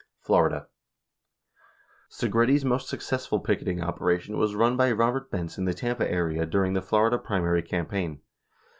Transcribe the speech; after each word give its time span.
Florida: 0.19 0.67
Segretti's 2.09 2.65
most 2.65 2.89
successful 2.89 3.39
picketing 3.39 3.83
operation 3.83 4.35
was 4.35 4.55
run 4.55 4.75
by 4.75 4.91
Robert 4.91 5.29
Benz 5.29 5.59
in 5.59 5.65
the 5.65 5.75
Tampa 5.75 6.09
area 6.11 6.47
during 6.47 6.73
the 6.73 6.81
Florida 6.81 7.19
primary 7.19 7.61
campaign. 7.61 8.19